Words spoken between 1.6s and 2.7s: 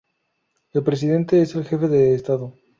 jefe de Estado.